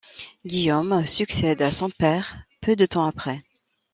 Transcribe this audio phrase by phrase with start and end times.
[0.47, 3.39] Guillaume succède à son père peu de temps après.